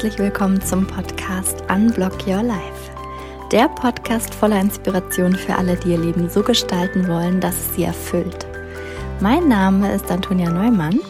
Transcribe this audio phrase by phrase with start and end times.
[0.00, 2.90] Herzlich willkommen zum Podcast Unblock Your Life.
[3.52, 7.82] Der Podcast voller Inspiration für alle, die ihr Leben so gestalten wollen, dass es sie
[7.82, 8.46] erfüllt.
[9.20, 11.00] Mein Name ist Antonia Neumann.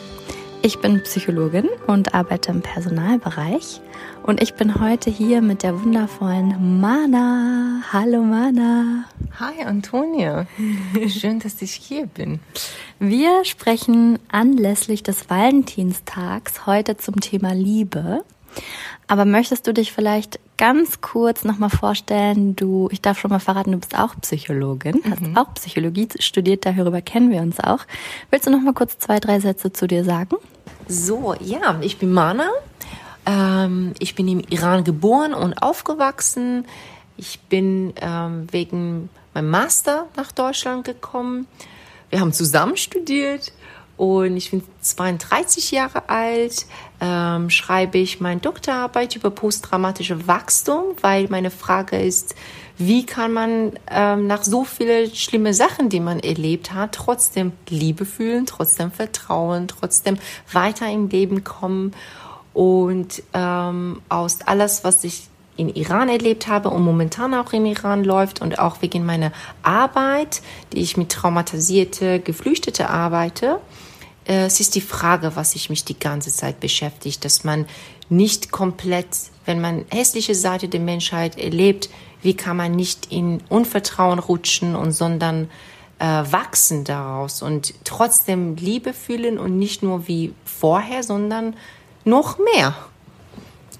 [0.62, 3.80] Ich bin Psychologin und arbeite im Personalbereich.
[4.24, 7.82] Und ich bin heute hier mit der wundervollen Mana.
[7.92, 9.04] Hallo Mana.
[9.38, 10.48] Hi Antonia.
[11.06, 12.40] Schön, dass ich hier bin.
[12.98, 18.24] Wir sprechen anlässlich des Valentinstags heute zum Thema Liebe.
[19.06, 22.54] Aber möchtest du dich vielleicht ganz kurz nochmal vorstellen?
[22.54, 25.36] Du, ich darf schon mal verraten, du bist auch Psychologin, hast mhm.
[25.36, 27.80] auch Psychologie studiert, darüber kennen wir uns auch.
[28.30, 30.36] Willst du nochmal kurz zwei, drei Sätze zu dir sagen?
[30.86, 32.48] So, ja, ich bin Mana.
[33.26, 36.64] Ähm, ich bin im Iran geboren und aufgewachsen.
[37.16, 41.46] Ich bin ähm, wegen meinem Master nach Deutschland gekommen.
[42.10, 43.52] Wir haben zusammen studiert
[44.00, 46.64] und ich bin 32 Jahre alt,
[47.02, 52.34] ähm, schreibe ich meine Doktorarbeit über posttraumatische Wachstum, weil meine Frage ist,
[52.78, 58.06] wie kann man ähm, nach so vielen schlimmen Sachen, die man erlebt hat, trotzdem Liebe
[58.06, 60.16] fühlen, trotzdem Vertrauen, trotzdem
[60.50, 61.92] weiter im Leben kommen
[62.54, 65.24] und ähm, aus alles, was ich
[65.58, 69.30] in Iran erlebt habe und momentan auch im Iran läuft und auch wegen meiner
[69.62, 70.40] Arbeit,
[70.72, 73.60] die ich mit traumatisierte Geflüchtete arbeite.
[74.30, 77.66] Äh, es ist die Frage, was sich mich die ganze Zeit beschäftigt, dass man
[78.08, 79.08] nicht komplett,
[79.44, 81.90] wenn man hässliche Seite der Menschheit erlebt,
[82.22, 85.50] wie kann man nicht in Unvertrauen rutschen und sondern
[85.98, 91.54] äh, wachsen daraus und trotzdem Liebe fühlen und nicht nur wie vorher, sondern
[92.04, 92.74] noch mehr.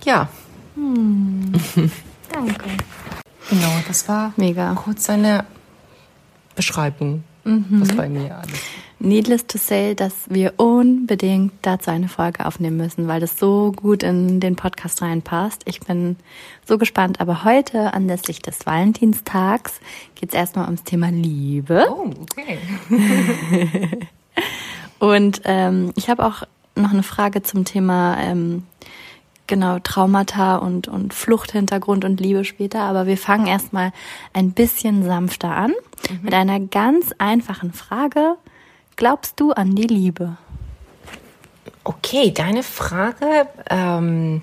[0.05, 0.29] Ja.
[0.75, 1.53] Hm.
[2.33, 2.65] Danke.
[3.49, 5.45] Genau, das war mega kurz eine
[6.55, 7.67] Beschreibung, mhm.
[7.71, 8.61] was bei mir alles.
[9.03, 14.03] Needless to say, dass wir unbedingt dazu eine Folge aufnehmen müssen, weil das so gut
[14.03, 15.63] in den Podcast reinpasst.
[15.65, 16.17] Ich bin
[16.67, 17.19] so gespannt.
[17.19, 19.81] Aber heute, anlässlich des Valentinstags,
[20.17, 21.87] geht es erstmal ums Thema Liebe.
[21.91, 22.59] Oh, okay.
[24.99, 26.43] Und ähm, ich habe auch
[26.75, 28.65] noch eine Frage zum Thema ähm,
[29.47, 32.81] genau Traumata und, und Fluchthintergrund und Liebe später.
[32.83, 33.93] Aber wir fangen erstmal
[34.35, 35.73] ein bisschen sanfter an
[36.11, 36.19] mhm.
[36.23, 38.37] mit einer ganz einfachen Frage.
[39.01, 40.37] Glaubst du an die Liebe?
[41.85, 43.49] Okay, deine Frage.
[43.71, 44.43] Ähm,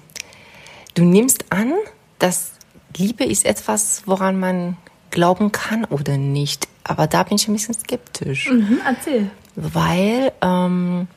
[0.95, 1.73] du nimmst an,
[2.17, 2.53] dass
[2.95, 4.75] Liebe ist etwas, woran man
[5.11, 6.67] glauben kann oder nicht.
[6.83, 8.49] Aber da bin ich ein bisschen skeptisch.
[8.49, 9.29] Mhm, erzähl.
[9.55, 11.07] Weil ähm,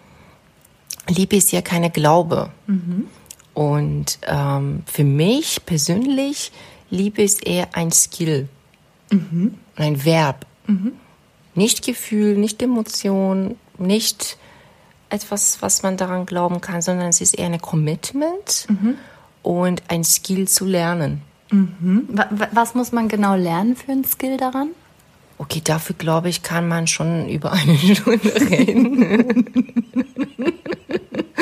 [1.08, 2.50] Liebe ist ja keine Glaube.
[2.66, 3.06] Mhm.
[3.54, 6.52] Und ähm, für mich persönlich,
[6.90, 8.50] Liebe ist eher ein Skill,
[9.10, 9.54] mhm.
[9.76, 10.44] ein Verb.
[10.66, 10.92] Mhm.
[11.60, 14.38] Nicht Gefühl, nicht Emotion, nicht
[15.10, 18.94] etwas, was man daran glauben kann, sondern es ist eher ein Commitment mhm.
[19.42, 21.20] und ein Skill zu lernen.
[21.50, 22.08] Mhm.
[22.52, 24.70] Was muss man genau lernen für ein Skill daran?
[25.36, 29.66] Okay, dafür glaube ich, kann man schon über eine Stunde reden.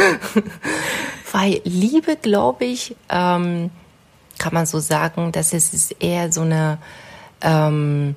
[1.31, 3.71] Weil Liebe, glaube ich, ähm,
[4.37, 6.79] kann man so sagen, dass es ist eher so eine
[7.41, 8.17] ähm,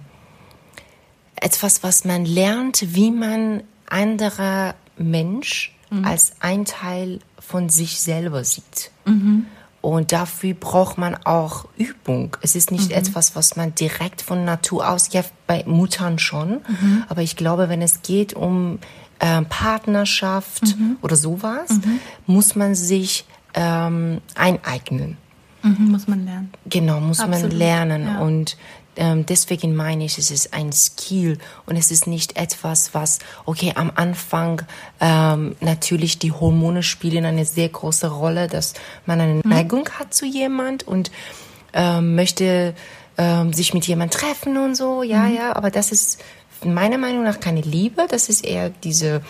[1.42, 6.06] etwas, was man lernt, wie man anderer Mensch mhm.
[6.06, 8.92] als ein Teil von sich selber sieht.
[9.06, 9.48] Mhm.
[9.82, 12.38] Und dafür braucht man auch Übung.
[12.42, 12.98] Es ist nicht mhm.
[12.98, 16.62] etwas, was man direkt von Natur aus, ja, bei Muttern schon.
[16.68, 17.04] Mhm.
[17.10, 18.78] Aber ich glaube, wenn es geht um
[19.18, 20.98] äh, Partnerschaft mhm.
[21.02, 22.00] oder sowas, mhm.
[22.28, 23.26] muss man sich
[23.56, 25.18] ähm, eineignen.
[25.64, 26.52] Mhm, muss man lernen.
[26.66, 27.50] Genau, muss Absolut.
[27.50, 28.04] man lernen.
[28.06, 28.20] Ja.
[28.20, 28.58] Und
[28.98, 33.92] deswegen meine ich, es ist ein Skill und es ist nicht etwas, was, okay, am
[33.96, 34.64] Anfang
[35.00, 38.74] ähm, natürlich die Hormone spielen eine sehr große Rolle, dass
[39.06, 39.42] man eine mhm.
[39.46, 41.10] Neigung hat zu jemand und
[41.74, 42.76] ähm, möchte
[43.18, 45.36] ähm, sich mit jemand treffen und so, ja, mhm.
[45.36, 46.20] ja, aber das ist
[46.64, 49.22] meiner Meinung nach keine Liebe, das ist eher diese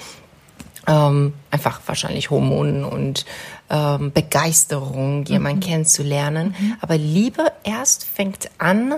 [0.88, 3.26] ähm, einfach wahrscheinlich Hormonen und
[3.70, 5.64] ähm, Begeisterung, jemanden mhm.
[5.64, 6.56] kennenzulernen.
[6.58, 6.78] Mhm.
[6.82, 8.96] Aber Liebe erst fängt an,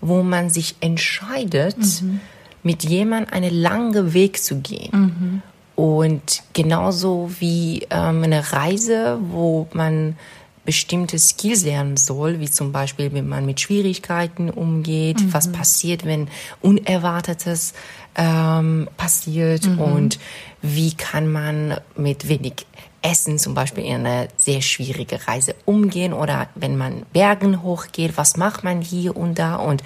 [0.00, 2.20] wo man sich entscheidet, mhm.
[2.62, 4.90] mit jemandem einen langen Weg zu gehen.
[4.92, 5.42] Mhm.
[5.76, 10.16] Und genauso wie ähm, eine Reise, wo man
[10.64, 15.32] bestimmte Skills lernen soll, wie zum Beispiel, wenn man mit Schwierigkeiten umgeht, mhm.
[15.32, 16.28] was passiert, wenn
[16.60, 17.72] Unerwartetes
[18.16, 19.78] ähm, passiert mhm.
[19.78, 20.18] und
[20.60, 22.66] wie kann man mit wenig
[23.02, 28.36] Essen zum Beispiel in eine sehr schwierige Reise umgehen oder wenn man Bergen hochgeht, was
[28.36, 29.82] macht man hier und da und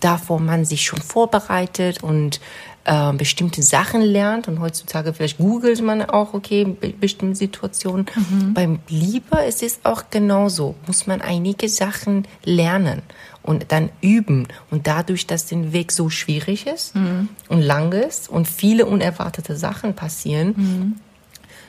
[0.00, 2.40] davor man sich schon vorbereitet und
[2.84, 8.06] äh, bestimmte Sachen lernt und heutzutage vielleicht googelt man auch, okay, be bestimmte Situationen.
[8.14, 8.54] Mhm.
[8.54, 13.02] Beim Liebe ist es auch genauso, muss man einige Sachen lernen
[13.42, 14.48] und dann üben.
[14.70, 17.28] Und dadurch, dass der Weg so schwierig ist mhm.
[17.48, 20.96] und lang ist und viele unerwartete Sachen passieren, mhm.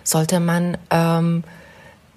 [0.10, 1.44] Sollte man ähm,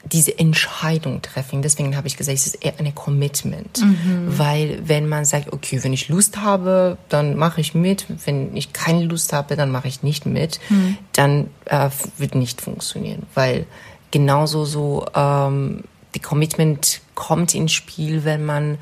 [0.05, 1.63] diese Entscheidung treffen.
[1.63, 3.81] Deswegen habe ich gesagt, es ist eher eine Commitment.
[3.81, 4.39] Mhm.
[4.39, 8.07] Weil wenn man sagt, okay, wenn ich Lust habe, dann mache ich mit.
[8.25, 10.59] Wenn ich keine Lust habe, dann mache ich nicht mit.
[10.71, 10.99] Mhm.
[11.13, 13.25] Dann äh, wird nicht funktionieren.
[13.35, 13.67] Weil
[14.11, 15.85] genauso so ähm,
[16.15, 18.79] die Commitment kommt ins Spiel, wenn man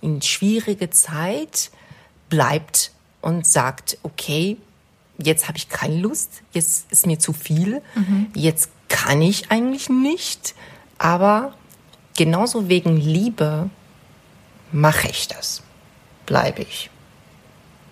[0.00, 1.70] in schwierige Zeit
[2.28, 2.90] bleibt
[3.20, 4.56] und sagt, okay,
[5.18, 8.28] jetzt habe ich keine Lust, jetzt ist mir zu viel, mhm.
[8.34, 10.54] jetzt kann ich eigentlich nicht,
[10.98, 11.54] aber
[12.16, 13.70] genauso wegen Liebe
[14.72, 15.62] mache ich das,
[16.26, 16.90] bleibe ich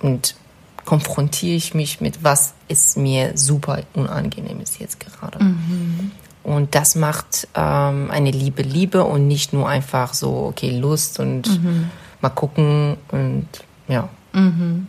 [0.01, 0.37] und
[0.85, 5.43] konfrontiere ich mich mit, was ist mir super unangenehm ist jetzt gerade.
[5.43, 6.11] Mhm.
[6.43, 11.49] Und das macht ähm, eine Liebe Liebe und nicht nur einfach so, okay, Lust und
[11.49, 11.91] mhm.
[12.21, 13.47] mal gucken und
[13.87, 14.09] ja.
[14.33, 14.89] Mhm.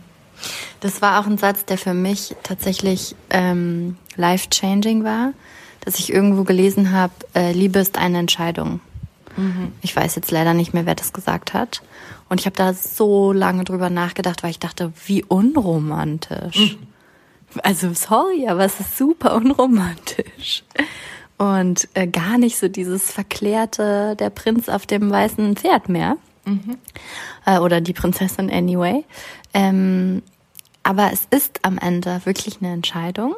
[0.80, 5.32] Das war auch ein Satz, der für mich tatsächlich ähm, life-changing war
[5.84, 8.80] dass ich irgendwo gelesen habe, äh, Liebe ist eine Entscheidung.
[9.36, 9.72] Mhm.
[9.82, 11.82] Ich weiß jetzt leider nicht mehr, wer das gesagt hat.
[12.28, 16.76] Und ich habe da so lange drüber nachgedacht, weil ich dachte, wie unromantisch.
[16.76, 17.58] Mhm.
[17.62, 20.64] Also sorry, aber es ist super unromantisch.
[21.36, 26.16] Und äh, gar nicht so dieses verklärte, der Prinz auf dem weißen Pferd mehr.
[26.46, 26.78] Mhm.
[27.44, 29.04] Äh, oder die Prinzessin anyway.
[29.52, 30.22] Ähm,
[30.84, 33.34] aber es ist am Ende wirklich eine Entscheidung.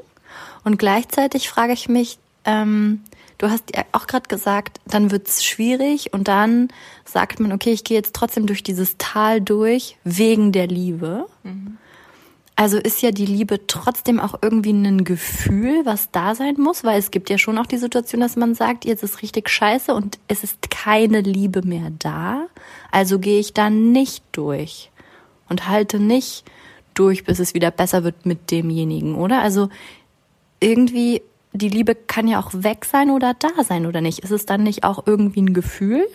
[0.64, 3.02] Und gleichzeitig frage ich mich, ähm,
[3.38, 6.68] du hast ja auch gerade gesagt, dann wird's schwierig und dann
[7.04, 11.26] sagt man, okay, ich gehe jetzt trotzdem durch dieses Tal durch wegen der Liebe.
[11.44, 11.78] Mhm.
[12.58, 16.98] Also ist ja die Liebe trotzdem auch irgendwie ein Gefühl, was da sein muss, weil
[16.98, 20.18] es gibt ja schon auch die Situation, dass man sagt, jetzt ist richtig scheiße und
[20.26, 22.46] es ist keine Liebe mehr da.
[22.90, 24.90] Also gehe ich da nicht durch
[25.50, 26.44] und halte nicht
[26.98, 29.40] durch, bis es wieder besser wird mit demjenigen, oder?
[29.40, 29.68] Also
[30.60, 31.22] irgendwie
[31.56, 34.20] die Liebe kann ja auch weg sein oder da sein, oder nicht?
[34.20, 36.06] Ist es dann nicht auch irgendwie ein Gefühl?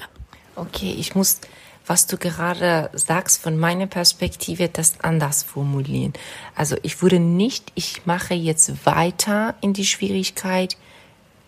[0.56, 1.39] Okay, ich muss,
[1.86, 6.13] was du gerade sagst, von meiner Perspektive das anders formulieren.
[6.56, 10.78] Also ich würde nicht, ich mache jetzt weiter in die Schwierigkeit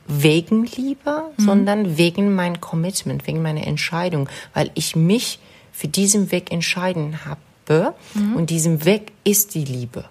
[0.08, 1.44] wegen Liebe, mhm.
[1.44, 5.40] sondern wegen mein Commitment, wegen meiner Entscheidung, weil ich mich
[5.72, 7.40] für diesen Weg entscheiden habe
[8.14, 8.36] mhm.
[8.36, 10.06] und diesem Weg ist die Liebe.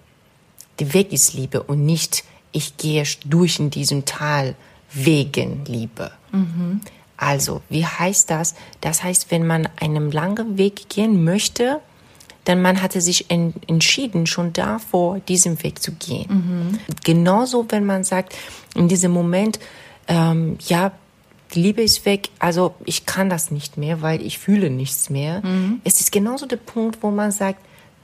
[0.79, 4.55] Der Weg ist Liebe und nicht ich gehe durch in diesem Tal
[4.93, 6.11] wegen Liebe.
[6.31, 6.81] Mhm.
[7.17, 8.55] Also, wie heißt das?
[8.81, 11.79] Das heißt, wenn man einen langen Weg gehen möchte,
[12.45, 16.27] dann man hatte sich en entschieden, schon davor diesen Weg zu gehen.
[16.29, 16.79] Mhm.
[17.03, 18.35] Genauso, wenn man sagt,
[18.75, 19.59] in diesem Moment,
[20.07, 20.91] ähm, ja,
[21.53, 25.41] die Liebe ist weg, also ich kann das nicht mehr, weil ich fühle nichts mehr.
[25.45, 25.81] Mhm.
[25.83, 27.59] Es ist genauso der Punkt, wo man sagt,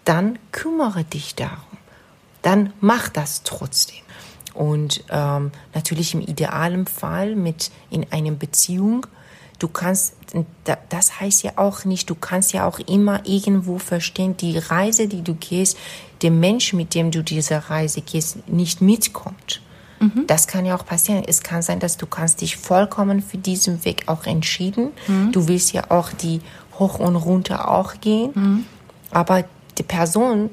[0.05, 1.77] dann kümmere dich darum.
[2.41, 4.03] Dann mach das trotzdem.
[4.53, 9.05] Und ähm, natürlich im idealen Fall mit in einer Beziehung.
[9.57, 10.15] Du kannst,
[10.89, 15.21] das heißt ja auch nicht, du kannst ja auch immer irgendwo verstehen, die Reise, die
[15.21, 15.77] du gehst,
[16.21, 19.61] der Mensch, mit dem du diese Reise gehst, nicht mitkommt.
[19.99, 20.27] Mhm.
[20.27, 21.23] Das kann ja auch passieren.
[21.25, 24.91] Es kann sein, dass du kannst dich vollkommen für diesen Weg auch entschieden.
[25.07, 25.31] Mhm.
[25.31, 26.41] Du willst ja auch die
[26.77, 28.31] hoch und runter auch gehen.
[28.33, 28.65] Mhm.
[29.11, 29.43] Aber
[29.77, 30.49] die Person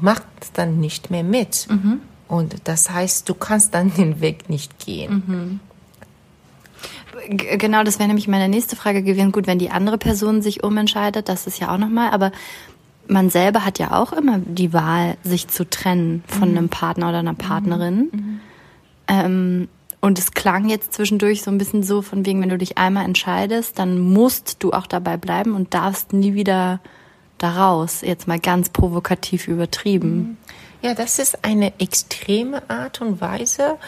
[0.00, 1.66] macht dann nicht mehr mit.
[1.68, 2.00] Mhm.
[2.28, 5.22] Und das heißt, du kannst dann den Weg nicht gehen.
[5.26, 5.60] Mhm.
[7.58, 9.32] Genau, das wäre nämlich meine nächste Frage gewesen.
[9.32, 12.32] Gut, wenn die andere Person sich umentscheidet, das ist ja auch nochmal, aber
[13.08, 16.58] man selber hat ja auch immer die Wahl, sich zu trennen von mhm.
[16.58, 18.08] einem Partner oder einer Partnerin.
[18.12, 18.40] Mhm.
[19.08, 19.68] Ähm,
[20.00, 23.04] und es klang jetzt zwischendurch so ein bisschen so, von wegen, wenn du dich einmal
[23.04, 26.80] entscheidest, dann musst du auch dabei bleiben und darfst nie wieder
[27.38, 28.02] daraus.
[28.02, 30.16] Jetzt mal ganz provokativ übertrieben.
[30.16, 30.36] Mhm.
[30.82, 33.78] Ja, das ist eine extreme Art und Weise,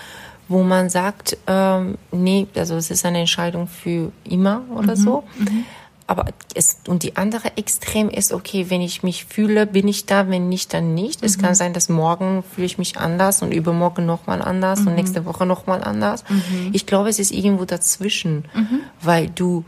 [0.49, 5.01] wo man sagt, ähm, nee, also es ist eine Entscheidung für immer oder mhm.
[5.01, 5.25] so.
[5.39, 5.65] Mhm.
[6.11, 6.25] Aber
[6.57, 10.49] es, und die andere Extrem ist, okay, wenn ich mich fühle, bin ich da, wenn
[10.49, 11.21] nicht, dann nicht.
[11.21, 11.27] Mhm.
[11.27, 14.97] Es kann sein, dass morgen fühle ich mich anders und übermorgen nochmal anders und mhm.
[14.97, 16.25] nächste Woche nochmal anders.
[16.29, 16.71] Mhm.
[16.73, 18.81] Ich glaube, es ist irgendwo dazwischen, mhm.
[19.01, 19.65] weil du,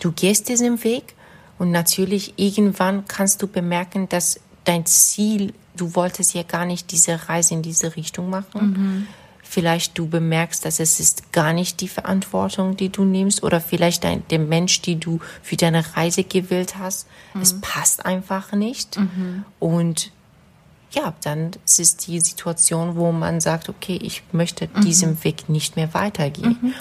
[0.00, 1.14] du gehst diesen Weg
[1.58, 7.28] und natürlich irgendwann kannst du bemerken, dass dein Ziel du wolltest ja gar nicht diese
[7.28, 9.06] Reise in diese Richtung machen.
[9.52, 14.04] Vielleicht du bemerkst, dass es ist gar nicht die Verantwortung, die du nimmst, oder vielleicht
[14.04, 17.40] dein, der Mensch, die du für deine Reise gewählt hast, mhm.
[17.40, 18.96] es passt einfach nicht.
[18.96, 19.44] Mhm.
[19.58, 20.12] Und
[20.92, 24.82] ja, dann ist es die Situation, wo man sagt, okay, ich möchte mhm.
[24.82, 26.56] diesem Weg nicht mehr weitergehen.
[26.62, 26.74] Mhm.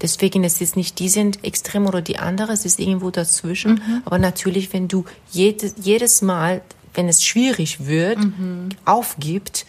[0.00, 3.74] Deswegen es ist nicht die sind extrem oder die andere, es ist irgendwo dazwischen.
[3.74, 4.02] Mhm.
[4.04, 6.62] Aber natürlich, wenn du jedes, jedes Mal,
[6.94, 8.70] wenn es schwierig wird, mhm.
[8.84, 9.66] aufgibt,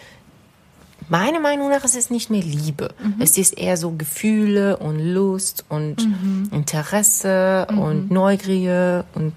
[1.09, 2.93] meiner Meinung nach ist es nicht mehr Liebe.
[3.01, 3.15] Mhm.
[3.19, 6.49] Es ist eher so Gefühle und Lust und mhm.
[6.51, 7.77] Interesse mhm.
[7.77, 9.33] und Neugier und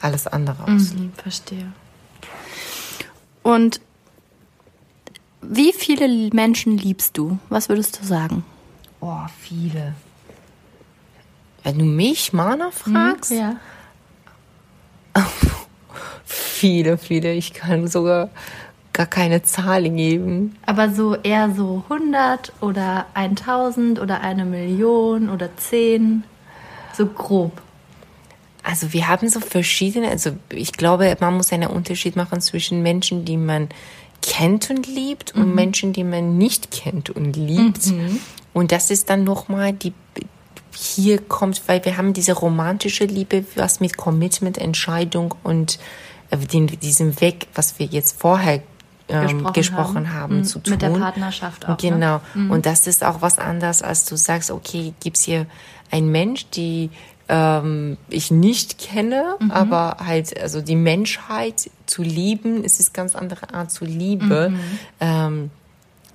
[0.00, 0.94] alles andere aus.
[0.94, 1.72] Mhm, verstehe.
[3.42, 3.80] Und
[5.40, 7.38] wie viele Menschen liebst du?
[7.48, 8.44] Was würdest du sagen?
[9.00, 9.94] Oh, viele.
[11.62, 13.30] Wenn du mich, Mana, fragst?
[13.30, 13.56] ja.
[16.24, 17.32] viele, viele.
[17.32, 18.30] Ich kann sogar
[18.98, 20.56] gar keine Zahl geben.
[20.66, 26.24] Aber so eher so 100 oder 1000 oder eine Million oder 10,
[26.92, 27.62] so grob.
[28.64, 33.24] Also wir haben so verschiedene, also ich glaube, man muss einen Unterschied machen zwischen Menschen,
[33.24, 33.68] die man
[34.20, 35.42] kennt und liebt mhm.
[35.42, 37.86] und Menschen, die man nicht kennt und liebt.
[37.86, 38.18] Mhm.
[38.52, 39.92] Und das ist dann nochmal die,
[40.74, 45.78] hier kommt, weil wir haben diese romantische Liebe, was mit Commitment, Entscheidung und
[46.30, 48.60] äh, den, diesem Weg, was wir jetzt vorher
[49.08, 50.44] gesprochen, gesprochen, haben, haben mhm.
[50.44, 50.72] zu tun.
[50.72, 51.70] Mit der Partnerschaft auch.
[51.70, 51.76] Ne?
[51.80, 52.20] Genau.
[52.34, 52.52] Ne?
[52.52, 55.46] Und das ist auch was anderes, als du sagst, okay, gibt's hier
[55.90, 56.90] einen Mensch, die
[57.28, 59.50] ähm, ich nicht kenne, mhm.
[59.50, 64.50] aber halt, also die Menschheit zu lieben, es ist ganz andere Art zu Liebe.
[64.50, 64.60] Mhm.
[65.00, 65.50] Ähm,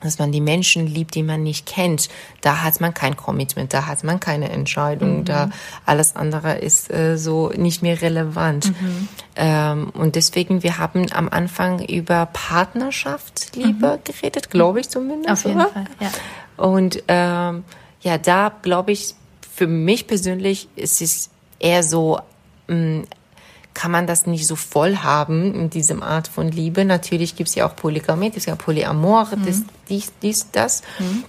[0.03, 2.09] dass man die Menschen liebt, die man nicht kennt.
[2.41, 5.25] Da hat man kein Commitment, da hat man keine Entscheidung, mhm.
[5.25, 5.49] da
[5.85, 8.69] alles andere ist äh, so nicht mehr relevant.
[8.69, 9.07] Mhm.
[9.35, 14.03] Ähm, und deswegen, wir haben am Anfang über Partnerschaft, Liebe mhm.
[14.03, 15.29] geredet, glaube ich zumindest.
[15.31, 15.69] Auf jeden oder?
[15.69, 16.11] Fall, ja.
[16.57, 17.63] Und ähm,
[18.01, 19.15] ja, da glaube ich,
[19.55, 21.29] für mich persönlich ist es
[21.59, 22.19] eher so,
[22.67, 23.03] mh, mm,
[23.73, 26.85] kann man das nicht so voll haben in diesem Art von Liebe.
[26.85, 29.45] Natürlich gibt es ja auch Polygamie, es ist ja Polyamor, mhm.
[29.45, 30.81] das, dies, dies, das.
[30.99, 31.23] Mhm.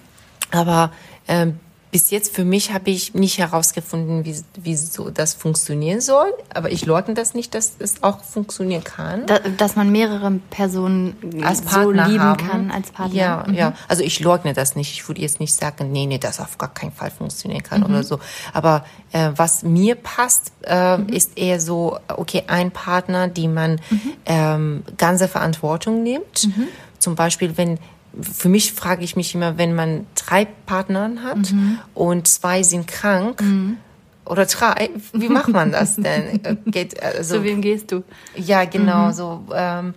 [0.51, 0.93] Aber
[1.27, 1.59] ähm,
[1.95, 6.27] bis jetzt für mich habe ich nicht herausgefunden, wie, wie so das funktionieren soll.
[6.53, 9.27] Aber ich leugne das nicht, dass es auch funktionieren kann.
[9.27, 12.49] Da, dass man mehrere Personen als Partner so lieben haben.
[12.49, 13.15] kann als Partner.
[13.15, 13.55] Ja, mhm.
[13.55, 13.75] ja.
[13.87, 14.91] Also ich leugne das nicht.
[14.93, 17.87] Ich würde jetzt nicht sagen, nee, nee, das auf gar keinen Fall funktionieren kann mhm.
[17.87, 18.19] oder so.
[18.53, 21.11] Aber äh, was mir passt, äh, mhm.
[21.11, 24.01] ist eher so, okay, ein Partner, die man mhm.
[24.27, 26.49] ähm, ganze Verantwortung nimmt.
[26.49, 26.67] Mhm.
[26.99, 27.79] Zum Beispiel, wenn
[28.21, 31.79] für mich frage ich mich immer, wenn man drei Partnern hat mhm.
[31.95, 33.79] und zwei sind krank mhm.
[34.25, 36.41] oder drei, wie macht man das denn?
[36.67, 38.05] Geht, also, Zu wem gehst du?
[38.37, 39.13] Ja, genau mhm.
[39.13, 39.45] so.
[39.55, 39.95] Ähm,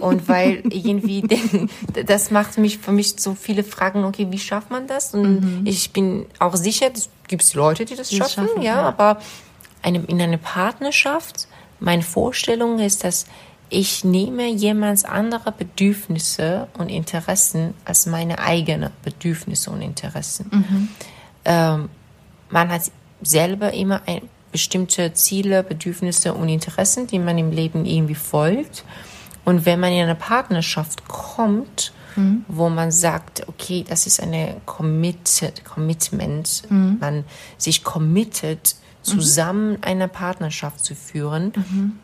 [0.00, 1.22] und weil irgendwie,
[2.06, 4.04] das macht mich für mich so viele Fragen.
[4.04, 5.14] Okay, wie schafft man das?
[5.14, 5.66] Und mhm.
[5.66, 8.82] ich bin auch sicher, es gibt Leute, die das schaffen, schaffen, ja, ja.
[8.82, 9.20] aber
[9.82, 11.48] eine, in einer Partnerschaft,
[11.78, 13.26] meine Vorstellung ist, dass
[13.70, 20.50] ich nehme jemands andere Bedürfnisse und Interessen als meine eigenen Bedürfnisse und Interessen.
[20.50, 20.88] Mhm.
[21.44, 21.88] Ähm,
[22.50, 22.90] man hat
[23.22, 24.22] selber immer ein,
[24.52, 28.84] bestimmte Ziele, Bedürfnisse und Interessen, die man im Leben irgendwie folgt.
[29.44, 32.44] Und wenn man in eine Partnerschaft kommt, mhm.
[32.48, 36.98] wo man sagt, okay, das ist eine committed, Commitment, mhm.
[37.00, 37.24] man
[37.56, 39.04] sich committet, mhm.
[39.04, 41.98] zusammen eine Partnerschaft zu führen, mhm.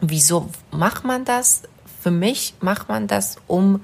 [0.00, 1.62] Wieso macht man das?
[2.00, 3.80] Für mich macht man das, um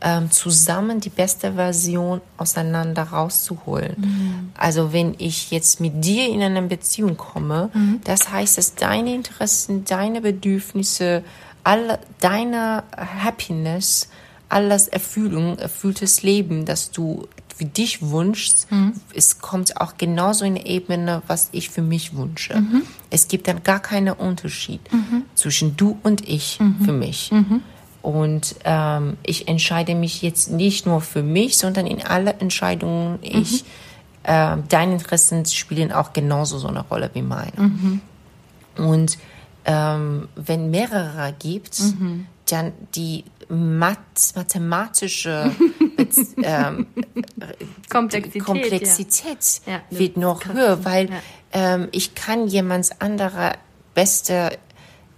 [0.00, 3.96] ähm, zusammen die beste Version auseinander rauszuholen.
[3.98, 4.52] Mhm.
[4.56, 8.00] Also wenn ich jetzt mit dir in eine Beziehung komme, mhm.
[8.04, 11.24] das heißt, dass deine Interessen, deine Bedürfnisse,
[11.64, 14.08] alle deine Happiness,
[14.48, 17.28] alles Erfüllung, erfülltes Leben, das du
[17.58, 18.92] für dich wünschst, mhm.
[19.14, 22.54] es kommt auch genauso in der Ebene, was ich für mich wünsche.
[22.54, 22.82] Mhm.
[23.10, 25.24] Es gibt dann gar keinen Unterschied mhm.
[25.34, 26.84] zwischen du und ich mhm.
[26.84, 27.32] für mich.
[27.32, 27.62] Mhm.
[28.00, 33.64] Und ähm, ich entscheide mich jetzt nicht nur für mich, sondern in alle Entscheidungen ich,
[34.22, 37.52] äh, deine Interessen spielen auch genauso so eine Rolle wie meine.
[38.76, 39.18] Und
[39.64, 41.82] ähm, wenn mehrere gibt,
[42.48, 45.50] dann die Math mathematische
[46.42, 46.86] ähm,
[47.88, 49.80] Komplexität, Komplexität ja.
[49.90, 51.16] wird noch höher, weil ja.
[51.52, 53.54] ähm, ich kann jemands anderer
[53.94, 54.58] beste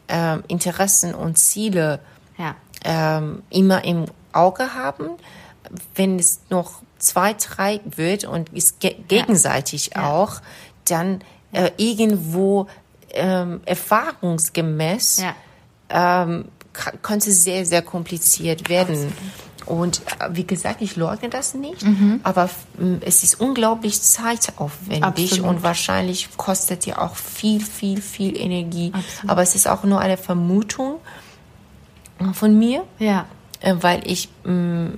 [0.08, 2.00] ähm, Interessen und Ziele
[2.38, 2.54] ja.
[2.84, 5.10] ähm, immer im Auge haben.
[5.94, 10.40] Wenn es noch zwei, drei wird und ist ge gegenseitig auch,
[10.84, 11.20] dann
[11.52, 12.68] äh, irgendwo
[13.12, 15.24] ähm, erfahrungsgemäß
[15.88, 16.44] ähm,
[17.02, 18.94] könnte sehr, sehr kompliziert werden.
[18.94, 19.12] Absolut.
[19.66, 22.20] Und äh, wie gesagt, ich leugne das nicht, mhm.
[22.22, 22.50] aber
[23.02, 25.46] es ist unglaublich zeitaufwendig Absolut.
[25.46, 28.90] und wahrscheinlich kostet ja auch viel, viel, viel Energie.
[28.92, 29.30] Absolut.
[29.30, 30.96] Aber es ist auch nur eine Vermutung
[32.32, 32.82] von mir.
[32.98, 33.26] Ja.
[33.60, 34.92] äh, weil ich mh,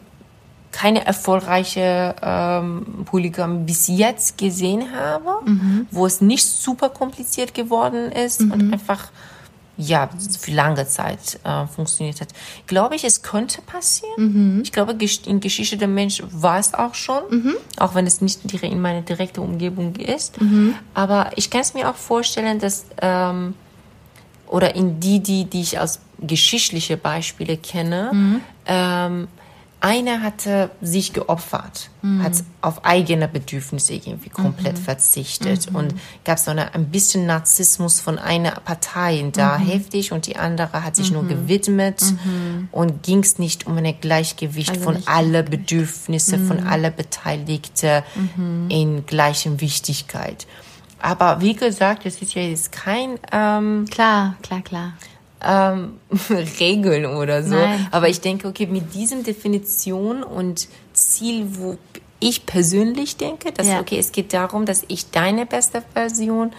[0.70, 5.44] keine erfolgreiche ähm, Polygam bis jetzt gesehen habe,
[5.90, 9.10] wo es nicht super kompliziert geworden ist und einfach
[9.76, 12.28] ja für lange Zeit äh, funktioniert hat.
[12.66, 14.60] Glaube ich, es könnte passieren.
[14.62, 14.94] Ich glaube,
[15.26, 17.22] in Geschichte der Mensch war es auch schon,
[17.78, 20.36] auch wenn es nicht in meine direkte Umgebung ist.
[20.94, 23.54] Aber ich kann es mir auch vorstellen, dass ähm,
[24.46, 28.10] oder in die, die, die ich als geschichtliche Beispiele kenne,
[28.66, 29.28] ähm,
[29.82, 35.68] einer hatte sich geopfert, hat auf eigene Bedürfnisse irgendwie komplett verzichtet.
[35.72, 40.84] Und gab so eine, ein bisschen Narzissmus von einer Partei da heftig und die andere
[40.84, 42.02] hat sich nur gewidmet
[42.70, 48.04] und ging es nicht um ein Gleichgewicht Also von alle Bedürfnisse von alle Beteiligte
[48.68, 50.46] in gleichem Wichtigkeit.
[51.00, 54.92] Aber wie gesagt, es ist ja jetzt kein ähm, Klar, klar, klar.
[55.44, 55.94] Ähm,
[56.61, 57.54] Regeln oder so.
[57.54, 57.87] Nein.
[57.90, 61.78] Aber ich denke, okay, mit diesem Definition und Ziel, wo
[62.20, 63.80] ich persönlich denke, dass, Ja.
[63.80, 66.52] okay, es geht darum, dass ich deine beste Version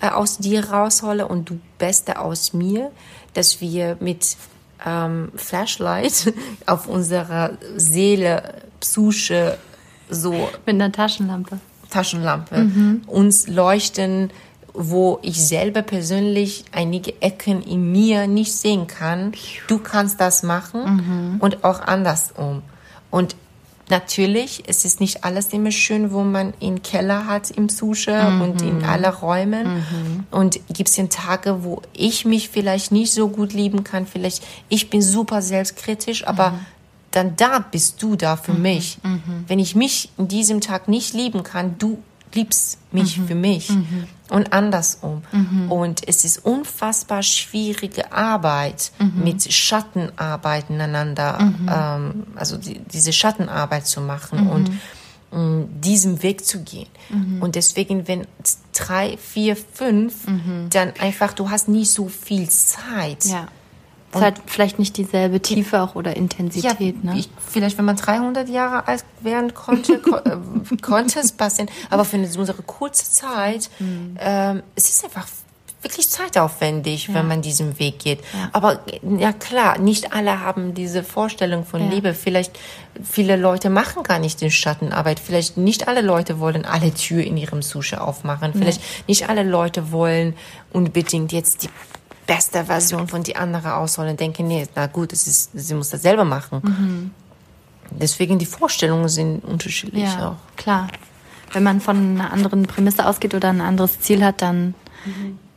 [0.00, 2.90] äh, aus dir raushole und du beste aus mir,
[3.34, 4.36] dass wir mit
[4.84, 6.32] ähm, Flashlight
[6.66, 9.56] auf unserer Seele, Psyche
[10.10, 10.32] so
[10.66, 11.58] Mit einer Taschenlampe.
[11.90, 12.66] Taschenlampe
[13.06, 14.30] uns leuchten,
[14.74, 19.32] wo ich selber persönlich einige Ecken in mir nicht sehen kann.
[19.68, 22.62] Du kannst das machen und auch andersrum.
[23.10, 23.36] Und
[23.88, 28.62] natürlich, es ist nicht alles immer schön, wo man in Keller hat im Susche und
[28.62, 29.84] in alle Räumen.
[30.32, 34.06] Und gibt es Tage, wo ich mich vielleicht nicht so gut lieben kann.
[34.06, 36.58] Vielleicht, ich bin super selbstkritisch, aber
[37.12, 38.98] dann da bist du da für mich.
[39.46, 41.98] Wenn ich mich in diesem Tag nicht lieben kann, du
[42.34, 43.70] liebst mich für mich
[44.30, 45.22] und andersrum.
[45.70, 48.92] Und es ist unfassbar schwierige Arbeit
[49.22, 54.70] mit Schattenarbeit ineinander, ähm, also die, diese Schattenarbeit zu machen und
[55.30, 56.88] um diesem Weg zu gehen.
[57.40, 58.26] Und deswegen, wenn
[58.72, 60.14] drei, vier, fünf,
[60.70, 63.24] dann einfach, du hast nicht so viel Zeit.
[63.24, 63.48] Ja.
[64.14, 67.18] Es hat vielleicht nicht dieselbe Tiefe auch oder Intensität, ne?
[67.18, 70.36] ich, vielleicht, wenn man 300 Jahre alt werden konnte, ko äh,
[70.82, 71.68] konnte es passieren.
[71.90, 74.16] Aber für unsere kurze Zeit, Mhm.
[74.20, 75.26] ähm, es ist einfach
[75.82, 77.14] wirklich zeitaufwendig, Ja.
[77.14, 78.20] wenn man diesen Weg geht.
[78.32, 78.48] Ja.
[78.52, 78.80] Aber
[79.18, 81.90] ja klar, nicht alle haben diese Vorstellung von Ja.
[81.90, 82.14] Liebe.
[82.14, 82.58] Vielleicht
[83.02, 85.20] viele Leute machen gar nicht den Schattenarbeit.
[85.20, 88.54] Vielleicht nicht alle Leute wollen alle Tür in ihrem Sushi aufmachen.
[88.54, 90.34] Vielleicht nicht alle Leute wollen
[90.72, 91.68] unbedingt jetzt die
[92.26, 94.16] beste Version von die andere ausholen.
[94.16, 96.60] Denken, nee, na gut, es ist, sie muss das selber machen.
[96.62, 97.10] Mhm.
[97.90, 100.56] Deswegen die Vorstellungen sind unterschiedlich Ja, auch.
[100.56, 100.88] klar.
[101.52, 104.74] Wenn man von einer anderen Prämisse ausgeht oder ein anderes Ziel hat, dann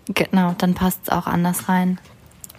[0.07, 1.99] genau, dann passt es auch anders rein.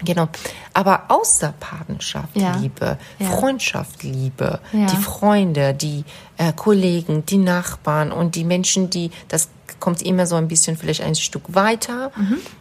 [0.05, 0.29] Genau.
[0.75, 2.57] Aber außer Partnerschaft, Ja.
[2.57, 3.31] Liebe, Ja.
[3.31, 4.87] Freundschaft, Liebe, Ja.
[4.87, 6.05] die Freunde, die
[6.37, 9.49] äh, Kollegen, die Nachbarn und die Menschen, die, das
[9.81, 12.11] kommt immer so ein bisschen vielleicht ein Stück weiter.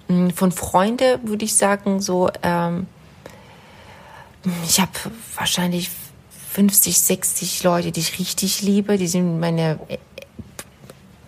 [0.08, 2.88] Mm, Von Freunde würde ich sagen, so, ähm,
[4.66, 4.92] ich habe
[5.36, 5.90] wahrscheinlich
[6.52, 8.98] 50, 60 Leute, die ich richtig liebe.
[8.98, 9.98] Die sind meine, äh,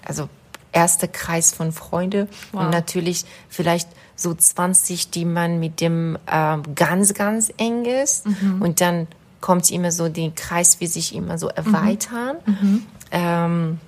[0.06, 0.30] also
[0.72, 2.63] erster Kreis von Freunde Wow.
[2.63, 8.26] und natürlich vielleicht so 20, die man mit dem ähm, ganz, ganz eng ist.
[8.60, 9.08] Und dann
[9.42, 12.36] kommt immer so den Kreis, wie sich immer so erweitern.
[13.12, 13.80] Ähm,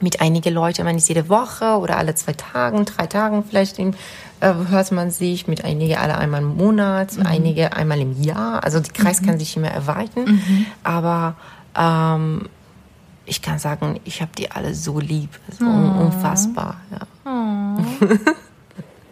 [0.00, 3.92] mit einigen Leuten, man ist jede Woche oder alle zwei Tagen, drei Tagen vielleicht äh,
[4.40, 8.64] hört man sich, mit einigen alle einmal im Monat, einige einmal im Jahr.
[8.64, 10.40] Also die Kreis kann sich immer erweitern.
[10.82, 11.36] Aber
[11.76, 12.48] ähm,
[13.26, 15.30] ich kann sagen, ich habe die alle so lieb.
[15.58, 16.76] So un unfassbar.
[16.90, 17.76] Ja.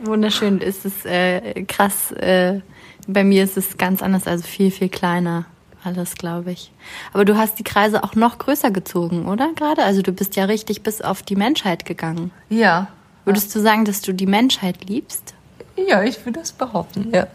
[0.05, 2.13] Wunderschön ist es äh, krass.
[2.13, 2.61] Äh,
[3.07, 5.47] bei mir ist es ganz anders, also viel, viel kleiner.
[5.85, 6.71] Alles, glaube ich.
[7.13, 9.53] Aber du hast die Kreise auch noch größer gezogen, oder?
[9.55, 9.83] Gerade?
[9.83, 12.31] Also du bist ja richtig bis auf die Menschheit gegangen.
[12.49, 12.89] ja.
[13.25, 15.35] Würdest du sagen, dass du die Menschheit liebst?
[15.77, 17.09] Ja, ich würde das behaupten.
[17.15, 17.29] Ja.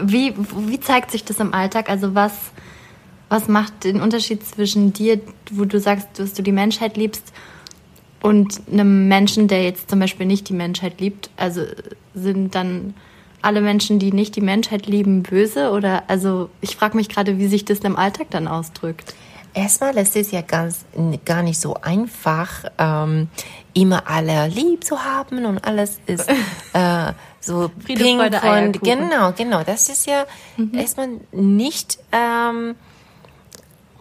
[0.00, 1.90] Wie, wie zeigt sich das im Alltag?
[1.90, 2.32] Also was,
[3.28, 7.32] was macht den Unterschied zwischen dir, wo du sagst, dass du die Menschheit liebst,
[8.22, 11.30] und einem Menschen, der jetzt zum Beispiel nicht die Menschheit liebt?
[11.36, 11.62] Also
[12.14, 12.94] sind dann
[13.46, 15.70] alle Menschen, die nicht die Menschheit lieben, böse?
[15.70, 19.14] Oder also ich frage mich gerade, wie sich das im Alltag dann ausdrückt.
[19.54, 20.84] Erstmal ist es ja ganz,
[21.24, 23.28] gar nicht so einfach, ähm,
[23.72, 26.28] immer alle lieb zu haben und alles ist
[26.72, 29.62] äh, so Friede, pink Freude, und genau, genau.
[29.62, 30.26] Das ist ja
[30.72, 32.74] erstmal nicht, ähm,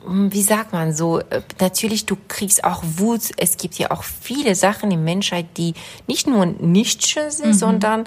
[0.07, 3.21] wie sagt man so, äh, natürlich du kriegst auch Wut.
[3.37, 5.75] Es gibt ja auch viele Sachen in Menschheit, die
[6.07, 8.05] nicht nur nicht schön sind, sondern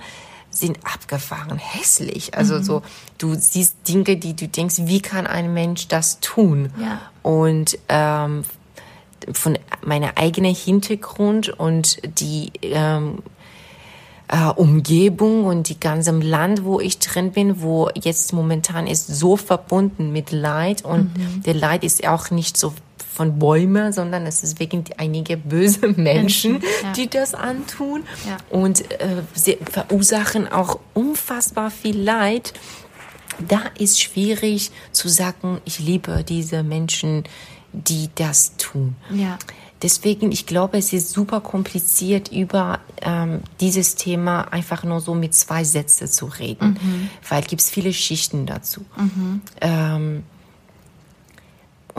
[0.51, 2.35] sind abgefahren hässlich.
[2.35, 2.63] Also mhm.
[2.63, 2.83] so,
[3.19, 6.71] du siehst Dinge, die du denkst, wie kann ein Mensch das tun?
[6.81, 7.01] Ja.
[7.23, 8.45] Und ähm,
[9.33, 13.19] von meiner eigenen Hintergrund und die ähm,
[14.29, 19.37] äh, Umgebung und die ganze Land, wo ich drin bin, wo jetzt momentan ist so
[19.37, 21.43] verbunden mit Leid und mhm.
[21.43, 22.75] der Leid ist auch nicht so
[23.18, 26.92] von Bäumen, sondern es ist wegen einiger böse Menschen, ja.
[26.92, 28.37] die das antun ja.
[28.57, 32.52] und äh, sie verursachen auch unfassbar viel Leid.
[33.40, 37.24] Da ist schwierig zu sagen, ich liebe diese Menschen,
[37.72, 38.94] die das tun.
[39.12, 39.37] Ja.
[39.83, 45.35] Deswegen, ich glaube, es ist super kompliziert, über ähm, dieses Thema einfach nur so mit
[45.35, 47.11] zwei Sätzen zu reden, mhm.
[47.28, 48.85] weil es gibt viele Schichten dazu.
[48.96, 49.40] Mhm.
[49.61, 50.22] Ähm,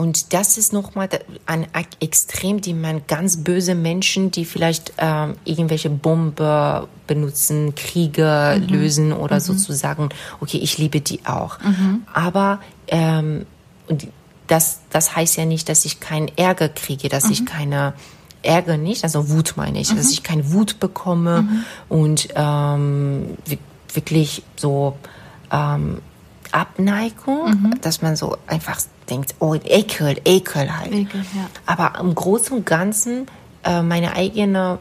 [0.00, 1.10] und das ist nochmal
[1.44, 1.66] ein
[2.00, 8.68] Extrem, die man ganz böse Menschen, die vielleicht ähm, irgendwelche Bombe benutzen, Kriege mhm.
[8.68, 9.40] lösen oder mhm.
[9.40, 10.08] sozusagen,
[10.40, 11.60] okay, ich liebe die auch.
[11.60, 12.06] Mhm.
[12.14, 13.44] Aber ähm,
[14.46, 17.44] das, das heißt ja nicht, dass ich keinen Ärger kriege, dass ich mhm.
[17.44, 17.92] keine
[18.42, 20.12] Ärger nicht, also Wut meine ich, dass mhm.
[20.12, 21.64] ich keine Wut bekomme mhm.
[21.90, 23.36] und ähm,
[23.92, 24.96] wirklich so
[25.52, 26.00] ähm,
[26.52, 30.92] Abneigung, dass man so einfach denkt, oh, Ekel, Ekel halt.
[30.92, 31.48] Ekel, ja.
[31.66, 33.26] Aber im Großen und Ganzen,
[33.64, 34.78] äh, meine eigene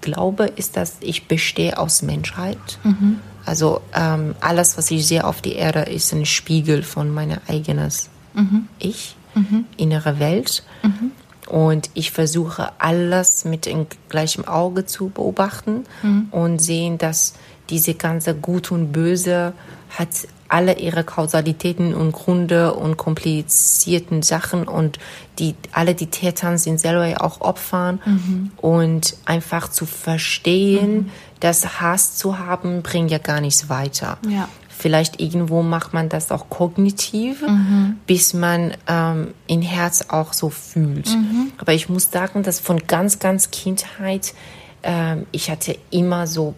[0.00, 2.78] Glaube ist, dass ich bestehe aus Menschheit.
[2.84, 3.18] Mhm.
[3.44, 7.90] Also ähm, alles, was ich sehe auf der Erde, ist ein Spiegel von meiner eigenen
[8.34, 8.68] mhm.
[8.78, 9.66] Ich, mhm.
[9.76, 10.62] innere Welt.
[10.82, 11.12] Mhm.
[11.48, 16.28] Und ich versuche alles mit dem gleichen Auge zu beobachten mhm.
[16.30, 17.34] und sehen, dass
[17.68, 19.52] diese ganze Gut und Böse
[19.90, 20.08] hat
[20.52, 24.98] alle ihre Kausalitäten und Gründe und komplizierten Sachen und
[25.38, 28.50] die alle die Täter sind selber auch Opfern mhm.
[28.58, 31.10] und einfach zu verstehen, mhm.
[31.40, 34.18] dass Hass zu haben bringt ja gar nichts weiter.
[34.28, 34.46] Ja.
[34.68, 37.96] Vielleicht irgendwo macht man das auch kognitiv, mhm.
[38.06, 41.08] bis man ähm, in Herz auch so fühlt.
[41.08, 41.52] Mhm.
[41.56, 44.34] Aber ich muss sagen, dass von ganz, ganz Kindheit,
[44.82, 46.54] ähm, ich hatte immer so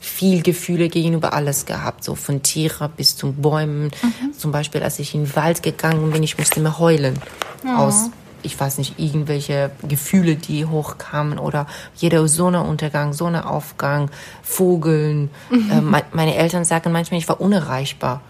[0.00, 3.90] viel Gefühle gegenüber alles gehabt, so von Tieren bis zu Bäumen.
[4.02, 4.32] Mhm.
[4.36, 7.18] Zum Beispiel, als ich in den Wald gegangen bin, ich musste immer heulen.
[7.64, 7.76] Ja.
[7.76, 8.10] Aus,
[8.42, 14.10] ich weiß nicht, irgendwelche Gefühle, die hochkamen oder jeder Sonnenuntergang, Sonnenaufgang,
[14.42, 15.28] Vogeln.
[15.50, 15.70] Mhm.
[15.70, 18.22] Äh, me meine Eltern sagen manchmal, ich war unerreichbar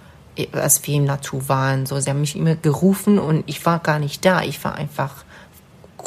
[0.53, 1.87] als wir im Natur waren.
[1.87, 4.43] So, sie haben mich immer gerufen und ich war gar nicht da.
[4.43, 5.25] Ich war einfach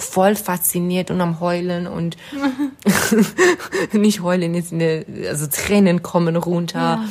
[0.02, 2.18] voll fasziniert und am Heulen und
[3.94, 6.80] nicht heulen, jetzt eine, also Tränen kommen runter.
[6.80, 7.10] Ja.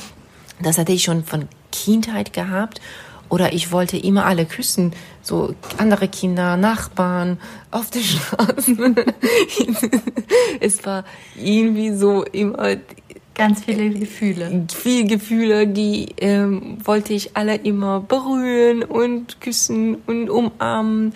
[0.61, 2.81] Das hatte ich schon von Kindheit gehabt.
[3.29, 4.93] Oder ich wollte immer alle küssen,
[5.23, 7.39] so andere Kinder, Nachbarn
[7.71, 8.77] auf der Straße.
[10.61, 12.77] es war irgendwie so immer
[13.35, 14.67] ganz viele Gefühle.
[14.75, 21.15] Viele Gefühle, die ähm, wollte ich alle immer berühren und küssen und umarmen.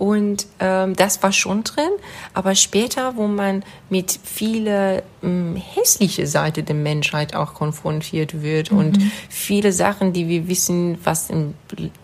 [0.00, 1.90] Und ähm, das war schon drin.
[2.32, 8.78] Aber später, wo man mit viele ähm, hässliche Seite der Menschheit auch konfrontiert wird mhm.
[8.78, 11.52] und viele Sachen, die wir wissen, was in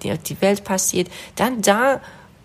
[0.02, 2.02] der die Welt passiert, dann da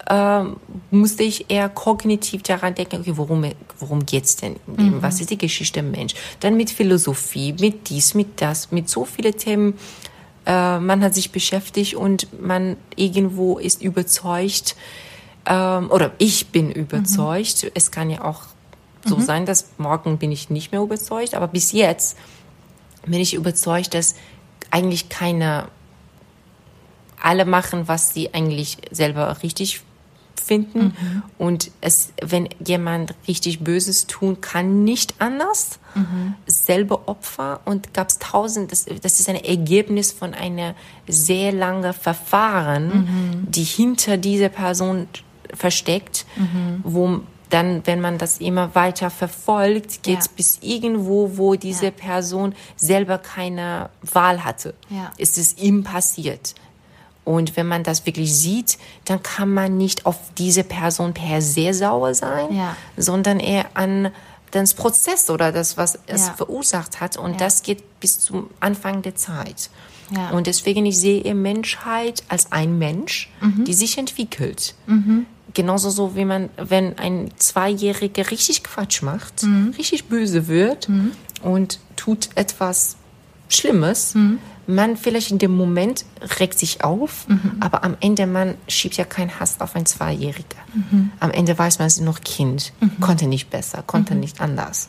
[0.10, 0.56] ähm,
[0.90, 3.46] musste ich eher kognitiv daran denken, okay, worum,
[3.78, 5.02] worum geht's denn Mhm.
[5.02, 6.14] Was ist die Geschichte des Mensch?
[6.40, 9.74] Dann mit Philosophie, mit dies, mit das, mit so vielen Themen.
[10.46, 14.78] Äh, man hat sich beschäftigt und man irgendwo ist überzeugt,
[15.46, 17.64] ähm, oder ich bin überzeugt.
[17.64, 17.72] Mhm.
[17.74, 18.44] Es kann ja auch
[19.06, 19.22] so mhm.
[19.22, 22.18] sein, dass morgen bin ich nicht mehr überzeugt, aber bis jetzt
[23.06, 24.16] bin ich überzeugt, dass
[24.70, 25.68] eigentlich keine
[27.22, 29.82] alle machen, was sie eigentlich selber richtig
[30.44, 30.86] finden.
[30.86, 31.24] Mhm.
[31.38, 35.80] Und es, wenn jemand richtig Böses tun kann, nicht anders.
[35.94, 36.36] Mhm.
[36.48, 40.74] Selbe Opfer und gab es tausend, das, das ist ein Ergebnis von einer
[41.08, 43.52] sehr langen Verfahren, mhm.
[43.52, 45.08] die hinter dieser Person
[45.54, 46.82] versteckt, mhm.
[46.84, 50.32] wo dann, wenn man das immer weiter verfolgt, geht es ja.
[50.36, 51.92] bis irgendwo, wo diese ja.
[51.92, 54.74] Person selber keine Wahl hatte.
[54.90, 55.12] Ja.
[55.18, 56.56] Ist es ihm passiert.
[57.24, 61.74] Und wenn man das wirklich sieht, dann kann man nicht auf diese Person per se
[61.74, 62.76] sauer sein, ja.
[62.98, 64.12] sondern eher an
[64.50, 67.18] das Prozess oder das, was es verursacht hat.
[67.18, 69.70] Und das geht bis zum Anfang der Zeit.
[70.34, 73.64] Und deswegen, ich sehe Menschheit als ein Mensch, mhm.
[73.64, 74.76] die sich entwickelt.
[74.86, 79.74] Mhm genauso so, wie man, wenn ein Zweijähriger richtig Quatsch macht, mhm.
[79.78, 81.12] richtig böse wird mhm.
[81.42, 82.98] und tut etwas
[83.50, 84.40] Schlimmes, mhm.
[84.68, 86.06] man vielleicht in dem Moment
[86.40, 87.58] regt sich auf, mhm.
[87.60, 90.60] aber am Ende man schiebt ja keinen Hass auf ein Zweijähriger.
[90.74, 91.12] Mhm.
[91.20, 93.00] Am Ende weiß man, es ist noch Kind, mhm.
[93.02, 94.88] konnte nicht besser, konnte nicht anders.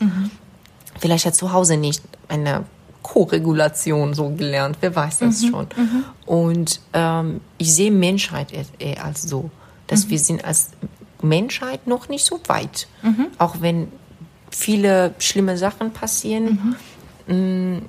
[0.99, 2.63] Vielleicht hat zu Hause nicht eine
[3.01, 5.67] Co-Regulation so gelernt, wer weiß das schon.
[6.25, 9.51] Und ähm, ich sehe Menschheit eher als so,
[9.93, 10.69] dass wir sind als
[11.21, 12.87] Menschheit noch nicht so weit.
[13.37, 13.87] Auch wenn
[14.51, 16.75] viele schlimme Sachen passieren,
[17.27, 17.81] mh,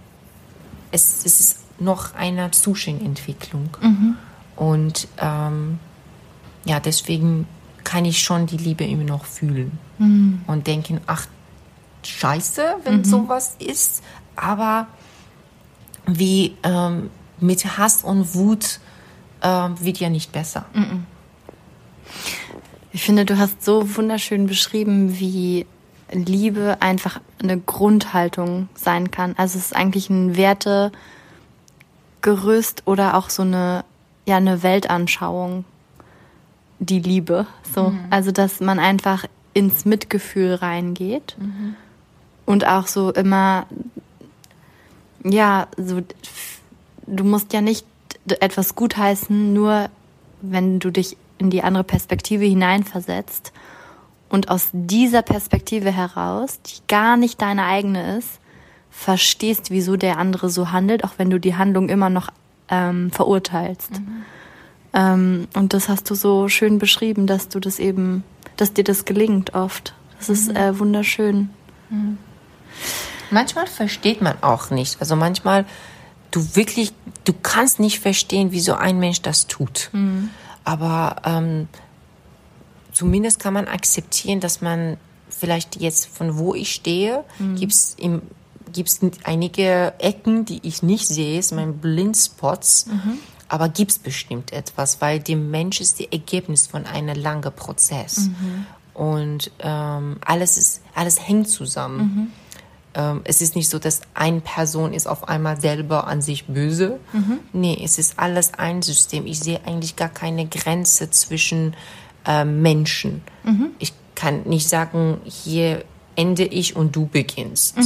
[0.93, 3.69] es, es ist noch eine Zuschauerentwicklung.
[4.57, 5.79] Und ähm,
[6.65, 7.47] ja, deswegen
[7.83, 9.73] kann ich schon die Liebe immer noch fühlen
[10.47, 11.27] und denken, ach,
[12.05, 14.03] scheiße, wenn sowas ist,
[14.37, 14.87] aber
[16.07, 18.81] wie ähm, mit Hass und Wut
[19.43, 20.65] ähm, wird ja nicht besser.
[22.93, 25.67] Ich finde, du hast so wunderschön beschrieben, wie
[26.13, 29.35] Liebe einfach eine Grundhaltung sein kann.
[29.37, 30.93] Also es ist eigentlich ein Wertegerüst
[32.87, 33.85] oder auch so eine,
[34.27, 35.65] ja, eine Weltanschauung,
[36.79, 37.47] die Liebe.
[37.75, 37.93] So.
[38.11, 41.37] Also, dass man einfach ins Mitgefühl reingeht
[42.47, 43.67] und auch so immer,
[45.25, 46.03] ja, so,
[47.07, 47.87] du musst ja nicht
[48.41, 49.89] etwas gutheißen, nur
[50.43, 53.53] wenn du dich in die andere Perspektive hineinversetzt
[54.29, 58.41] und aus dieser Perspektive heraus, die gar nicht deine eigene ist,
[58.91, 62.31] verstehst, wieso der andere so handelt, auch wenn du die Handlung immer noch
[62.69, 63.91] ähm, verurteilst.
[64.93, 68.25] Ähm, und das hast du so schön beschrieben, dass du das eben,
[68.57, 69.95] dass dir das gelingt oft.
[70.19, 71.51] Das ist äh, wunderschön.
[73.31, 75.01] Manchmal versteht man auch nicht.
[75.01, 75.67] Also manchmal,
[76.31, 76.93] du wirklich,
[77.25, 79.91] du kannst nicht verstehen, wieso ein Mensch das tut.
[80.65, 81.69] Aber ähm,
[82.93, 84.97] zumindest kann man akzeptieren, dass man
[85.29, 87.25] vielleicht jetzt von wo ich stehe,
[87.57, 88.23] gibt's im
[88.73, 92.87] gibt's einige Ecken, die ich nicht sehe, ist mein Blindspots.
[93.49, 98.29] Aber gibt's bestimmt etwas, weil der Mensch ist das Ergebnis von einem langen Prozess.
[98.95, 102.33] Und ähm, alles ist, alles hängt zusammen.
[102.95, 106.99] Ähm, es ist nicht so, dass eine Person ist auf einmal selber an sich böse.
[107.53, 109.27] Nee, es ist alles ein System.
[109.27, 111.75] Ich sehe eigentlich gar keine Grenze zwischen
[112.27, 113.23] äh, Menschen.
[113.79, 115.85] Ich kann nicht sagen, hier
[116.17, 117.77] ende ich und du beginnst.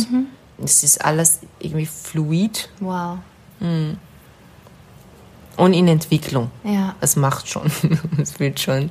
[0.62, 3.18] Es ist alles irgendwie fluid Wow.
[3.60, 3.98] und
[5.72, 6.50] in Entwicklung.
[6.64, 6.94] Ja.
[7.00, 7.70] Es macht schon.
[8.20, 8.90] es wird schon.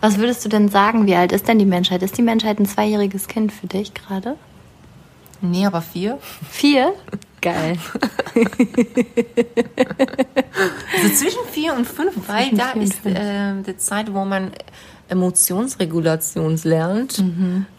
[0.00, 2.02] Was würdest du denn sagen, wie alt ist denn die Menschheit?
[2.02, 4.36] Ist die Menschheit ein zweijähriges Kind für dich gerade?
[5.40, 6.18] Nee, aber vier.
[6.50, 6.92] Vier?
[7.40, 7.78] Geil.
[10.96, 14.50] Also zwischen vier und fünf, weil da ist äh, die Zeit, wo man
[15.08, 17.18] Emotionsregulation lernt.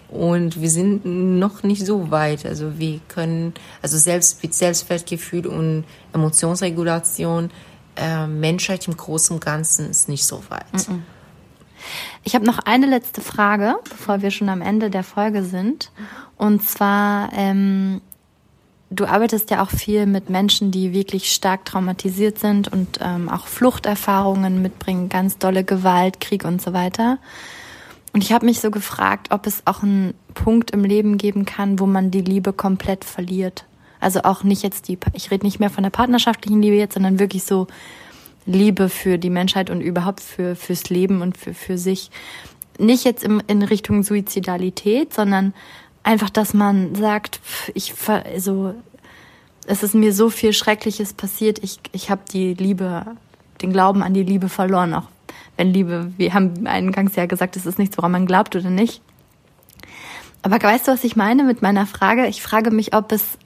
[0.09, 2.45] Und wir sind noch nicht so weit.
[2.45, 7.51] Also wir können, also selbst mit Selbstwertgefühl und Emotionsregulation,
[7.95, 10.87] äh, Menschheit im Großen und Ganzen ist nicht so weit.
[12.23, 15.91] Ich habe noch eine letzte Frage, bevor wir schon am Ende der Folge sind.
[16.37, 18.01] Und zwar, ähm,
[18.89, 23.47] du arbeitest ja auch viel mit Menschen, die wirklich stark traumatisiert sind und ähm, auch
[23.47, 27.19] Fluchterfahrungen mitbringen, ganz dolle Gewalt, Krieg und so weiter.
[28.13, 31.79] Und ich habe mich so gefragt, ob es auch einen Punkt im Leben geben kann,
[31.79, 33.65] wo man die Liebe komplett verliert.
[33.99, 37.19] Also auch nicht jetzt die, ich rede nicht mehr von der partnerschaftlichen Liebe jetzt, sondern
[37.19, 37.67] wirklich so
[38.45, 42.10] Liebe für die Menschheit und überhaupt für fürs Leben und für für sich.
[42.78, 45.54] Nicht jetzt im, in Richtung Suizidalität, sondern
[46.04, 47.41] einfach, dass man sagt,
[47.73, 48.73] ich also
[49.67, 51.63] es ist mir so viel Schreckliches passiert.
[51.63, 53.06] Ich ich habe die Liebe,
[53.62, 54.93] den Glauben an die Liebe verloren.
[54.93, 55.08] Auch
[55.58, 59.02] wenn Liebe, wir haben eingangs ja gesagt, es ist nichts, woran man glaubt oder nicht.
[60.41, 62.28] Aber weißt du, was ich meine mit meiner Frage?
[62.28, 63.38] Ich frage mich, ob es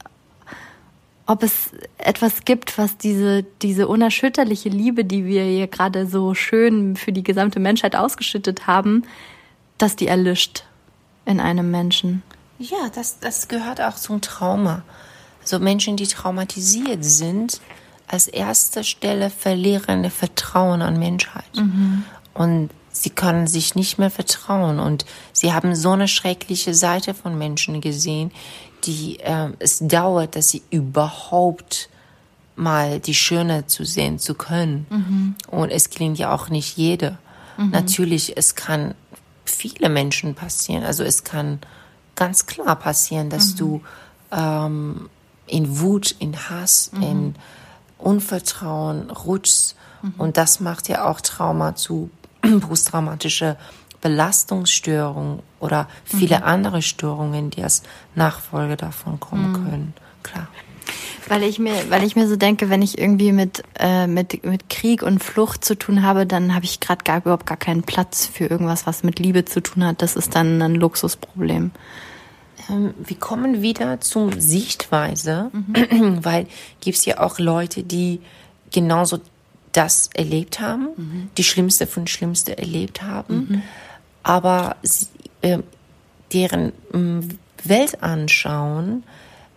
[1.26, 6.96] ob es etwas gibt, was diese, diese unerschütterliche Liebe, die wir hier gerade so schön
[6.96, 9.04] für die gesamte Menschheit ausgeschüttet haben,
[9.78, 10.66] dass die erlischt
[11.26, 12.24] in einem Menschen.
[12.60, 14.84] Ja, das, das gehört auch zum Trauma.
[15.42, 17.62] Also Menschen, die traumatisiert sind,
[18.08, 21.44] als erste Stelle verlieren ihr Vertrauen an Menschheit.
[22.34, 24.80] Und sie können sich nicht mehr vertrauen.
[24.80, 28.32] Und sie haben so eine schreckliche Seite von Menschen gesehen,
[28.86, 31.90] die ähm, es dauert, dass sie überhaupt
[32.56, 34.86] mal die Schöne zu sehen zu können.
[35.48, 37.18] Und es gelingt ja auch nicht jede.
[37.72, 38.94] Natürlich, es kann
[39.46, 40.84] viele Menschen passieren.
[40.84, 41.60] Also es kann
[42.16, 43.82] ganz klar passieren, dass du
[44.32, 45.10] ähm,
[45.48, 47.36] in Wut, in Hass, in
[47.98, 49.76] Unvertrauen rutschst.
[50.18, 52.10] Und das macht ja auch Trauma zu
[52.62, 53.58] posttraumatische
[54.02, 57.84] Belastungsstörung oder viele andere Störungen, die als
[58.16, 59.94] Nachfolge davon kommen können.
[60.24, 60.48] Klar.
[61.30, 64.70] Weil ich mir, weil ich mir so denke, wenn ich irgendwie mit, äh, mit, mit
[64.70, 68.26] Krieg und Flucht zu tun habe, dann habe ich gerade gar überhaupt gar keinen Platz
[68.26, 70.02] für irgendwas, was mit Liebe zu tun hat.
[70.02, 71.72] Das ist dann ein Luxusproblem.
[72.70, 76.20] ähm, wir kommen wieder zum Sichtweise, mhm.
[76.24, 76.48] weil
[76.82, 78.20] gibt es ja auch Leute, die
[78.74, 79.20] genauso
[79.74, 81.30] das erlebt haben, mhm.
[81.38, 83.62] die Schlimmste von Schlimmste erlebt haben, mhm.
[84.24, 85.08] aber sie,
[85.42, 85.60] äh,
[86.32, 89.04] deren äh, Weltanschauen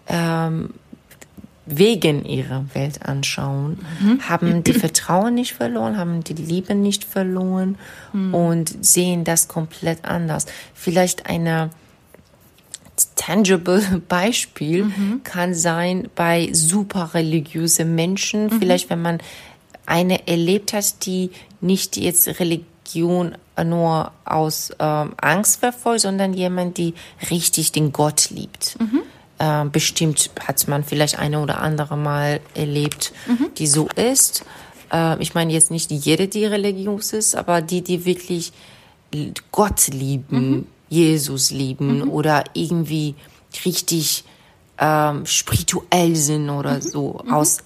[0.08, 0.74] ähm,
[1.66, 4.28] wegen ihrer Weltanschauen mhm.
[4.28, 7.76] haben die Vertrauen nicht verloren, haben die Liebe nicht verloren
[8.12, 8.34] mhm.
[8.34, 10.46] und sehen das komplett anders.
[10.74, 11.70] Vielleicht eine
[13.16, 15.20] tangible Beispiel mhm.
[15.24, 18.60] kann sein bei super religiösen Menschen, mhm.
[18.60, 19.18] vielleicht wenn man
[19.86, 26.94] eine erlebt hat, die nicht jetzt Religion nur aus ähm, Angst verfolgt, sondern jemand, die
[27.30, 28.76] richtig den Gott liebt.
[28.78, 29.02] Mhm.
[29.38, 33.48] Ähm, bestimmt hat man vielleicht eine oder andere Mal erlebt, mhm.
[33.58, 34.44] die so ist.
[34.92, 38.52] Äh, ich meine jetzt nicht jede, die religiös ist, aber die, die wirklich
[39.52, 40.66] Gott lieben, mhm.
[40.88, 42.10] Jesus lieben mhm.
[42.10, 43.14] oder irgendwie
[43.64, 44.24] richtig
[44.78, 46.82] ähm, spirituell sind oder mhm.
[46.82, 47.32] so mhm.
[47.32, 47.58] aus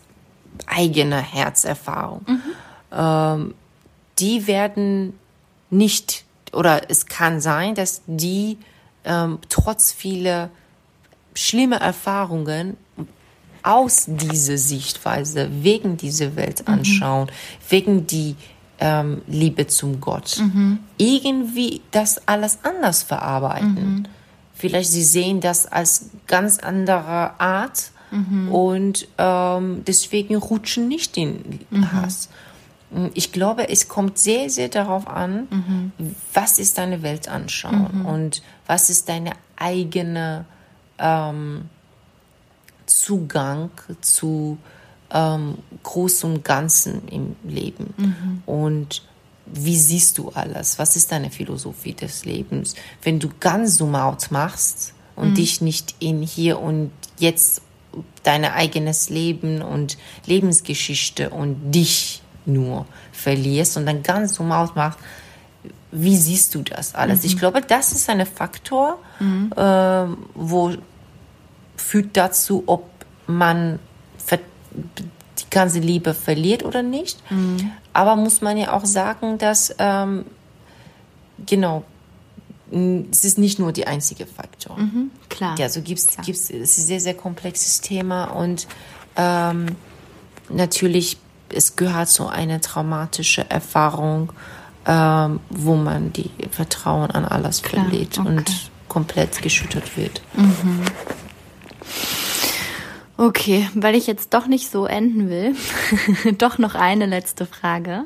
[0.66, 2.24] eigener Herzerfahrung.
[2.26, 2.42] Mhm.
[2.92, 3.54] Ähm,
[4.18, 5.18] die werden
[5.70, 8.58] nicht oder es kann sein, dass die
[9.04, 10.50] ähm, trotz vieler
[11.34, 12.76] schlimme Erfahrungen
[13.62, 17.70] aus dieser Sichtweise, wegen dieser Welt anschauen, mhm.
[17.70, 18.36] wegen die
[18.78, 20.78] ähm, Liebe zum Gott, mhm.
[20.96, 23.74] irgendwie das alles anders verarbeiten.
[23.74, 24.04] Mhm.
[24.54, 28.52] Vielleicht sie sehen das als ganz andere Art mhm.
[28.52, 31.92] und ähm, deswegen rutschen nicht in mhm.
[31.92, 32.28] Hass.
[33.14, 35.92] Ich glaube, es kommt sehr, sehr darauf an, mhm.
[36.34, 40.44] was ist deine Weltanschauung und was ist deine eigene
[40.98, 41.68] ähm,
[42.86, 43.70] Zugang
[44.00, 44.58] zu
[45.12, 47.94] ähm, Groß und Ganzen im Leben.
[47.96, 48.42] Mhm.
[48.46, 49.02] Und
[49.46, 50.78] wie siehst du alles?
[50.78, 52.74] Was ist deine Philosophie des Lebens?
[53.02, 55.34] Wenn du ganz zoom out machst und mhm.
[55.34, 57.62] dich nicht in hier und jetzt
[58.22, 64.98] dein eigenes Leben und Lebensgeschichte und dich nur verlierst und dann ganz out machst,
[65.92, 67.20] wie siehst du das alles?
[67.20, 67.26] Mhm.
[67.26, 69.52] Ich glaube, das ist ein Faktor, mhm.
[69.56, 70.72] äh, wo
[71.76, 72.88] führt dazu, ob
[73.26, 73.78] man
[75.40, 77.18] die ganze Liebe verliert oder nicht.
[77.30, 77.72] Mhm.
[77.92, 80.24] Aber muss man ja auch sagen, dass ähm,
[81.46, 81.84] genau
[83.10, 84.78] es ist nicht nur die einzige Faktor.
[84.78, 85.58] Mhm, klar.
[85.58, 86.24] Ja, so gibt's klar.
[86.24, 88.66] gibt's es ist ein sehr sehr komplexes Thema und
[89.16, 89.66] ähm,
[90.48, 91.18] natürlich
[91.52, 94.32] es gehört zu einer traumatischen Erfahrung,
[94.86, 98.28] ähm, wo man die Vertrauen an alles klar, verliert okay.
[98.28, 100.22] und komplett geschüttert wird.
[100.34, 100.82] Mhm.
[103.16, 105.54] Okay, weil ich jetzt doch nicht so enden will,
[106.38, 108.04] doch noch eine letzte Frage.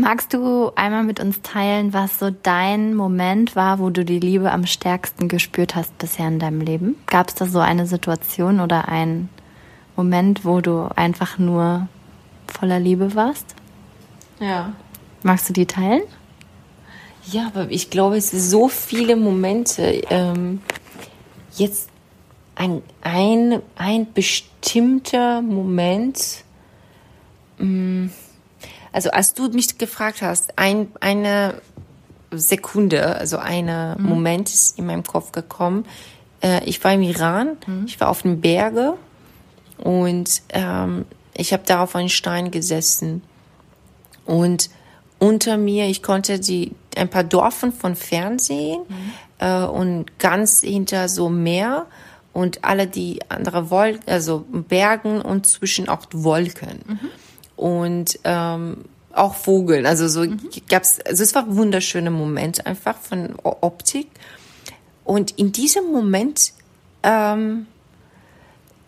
[0.00, 4.52] Magst du einmal mit uns teilen, was so dein Moment war, wo du die Liebe
[4.52, 6.94] am stärksten gespürt hast bisher in deinem Leben?
[7.06, 9.28] Gab es da so eine Situation oder einen
[9.96, 11.88] Moment, wo du einfach nur
[12.46, 13.56] voller Liebe warst?
[14.38, 14.72] Ja.
[15.24, 16.02] Magst du die teilen?
[17.24, 19.82] Ja, aber ich glaube, es sind so viele Momente.
[20.10, 20.62] Ähm,
[21.56, 21.88] jetzt
[22.54, 26.44] ein, ein, ein bestimmter Moment,
[27.58, 28.06] mm,
[28.92, 31.60] also als du mich gefragt hast, ein, eine
[32.30, 34.04] Sekunde, also ein mhm.
[34.04, 35.86] Moment ist in meinem Kopf gekommen.
[36.42, 37.84] Äh, ich war im Iran, mhm.
[37.86, 38.94] ich war auf den Berge
[39.78, 43.22] und ähm, ich habe da auf einem Stein gesessen
[44.24, 44.70] und
[45.18, 49.12] unter mir, ich konnte die ein paar Dörfer von Fernsehen mhm.
[49.38, 51.86] äh, und ganz hinter so Meer
[52.32, 56.80] und alle die andere Wolken, also Bergen und zwischen auch Wolken.
[56.86, 57.10] Mhm.
[57.58, 59.84] Und ähm, auch Vogeln.
[59.84, 60.40] Also so mhm.
[60.68, 64.08] gab's, also es war ein wunderschöner Moment einfach von Optik.
[65.04, 66.52] Und in diesem Moment,
[67.02, 67.66] ähm,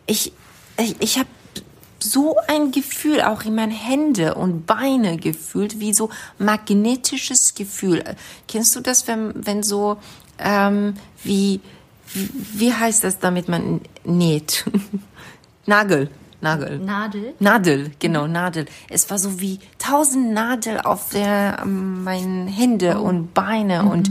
[0.07, 0.33] ich,
[0.79, 1.29] ich, ich habe
[1.99, 8.05] so ein Gefühl auch in meinen Hände und Beine gefühlt, wie so magnetisches Gefühl.
[8.49, 9.99] Kennst du das, wenn, wenn so
[10.39, 11.61] ähm, wie
[12.13, 14.65] wie heißt das, damit man näht?
[15.67, 16.11] Nagel.
[16.41, 16.79] Nagel.
[16.79, 17.35] Nadel?
[17.39, 18.67] Nadel, genau, Nadel.
[18.89, 23.09] Es war so wie tausend Nadel auf der, um, meinen Hände oh.
[23.09, 23.91] und Beine mhm.
[23.91, 24.11] und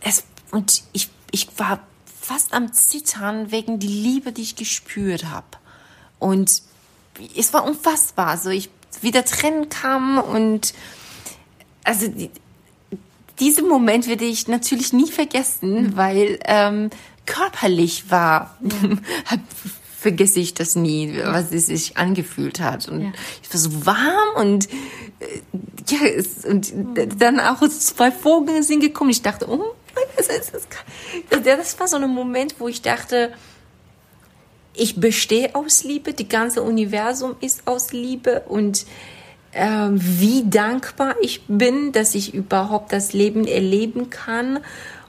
[0.00, 1.80] es, und ich, ich war
[2.20, 5.46] fast am Zittern wegen die Liebe, die ich gespürt habe.
[6.18, 6.62] Und
[7.36, 8.28] es war unfassbar.
[8.28, 10.74] Also ich wieder Tränen kam und
[11.84, 12.30] also die,
[13.40, 15.96] diesen Moment werde ich natürlich nie vergessen, mhm.
[15.96, 16.90] weil ähm,
[17.26, 19.38] körperlich war, ja.
[20.02, 22.88] vergesse ich das nie, was es sich angefühlt hat.
[22.88, 23.12] Und ja.
[23.40, 24.68] ich war so warm und
[25.20, 25.40] äh,
[25.88, 26.72] ja, es, und
[27.18, 29.10] dann auch zwei Vögel sind gekommen.
[29.10, 29.74] Ich dachte, oh,
[31.44, 33.32] Das war so ein Moment, wo ich dachte,
[34.74, 38.86] ich bestehe aus Liebe, die ganze Universum ist aus Liebe und
[39.52, 44.58] äh, wie dankbar ich bin, dass ich überhaupt das Leben erleben kann.